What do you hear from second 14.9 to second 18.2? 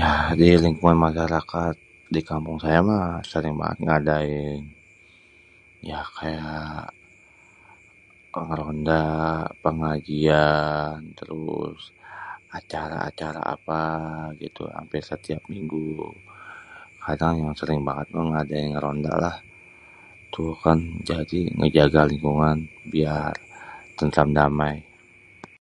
setiap minggu. Yang sering banget